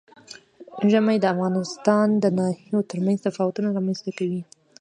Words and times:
ژمی 0.91 1.17
د 1.19 1.25
افغانستان 1.33 2.07
د 2.23 2.25
ناحیو 2.37 2.87
ترمنځ 2.89 3.17
تفاوتونه 3.27 3.67
رامنځ 3.77 3.97
ته 4.05 4.11
کوي. 4.17 4.41